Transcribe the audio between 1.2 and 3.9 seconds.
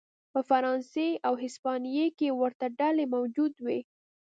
او هسپانیې کې ورته ډلې موجود وې.